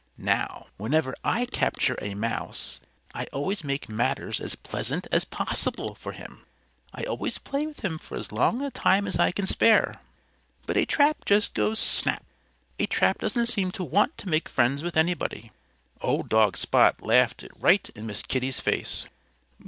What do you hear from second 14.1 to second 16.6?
to make friends with anybody." Old dog